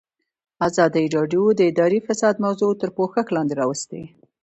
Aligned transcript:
ازادي 0.67 1.05
راډیو 1.15 1.43
د 1.57 1.61
اداري 1.71 1.99
فساد 2.07 2.35
موضوع 2.45 2.71
تر 2.81 2.89
پوښښ 2.97 3.27
لاندې 3.35 3.53
راوستې. 3.61 4.01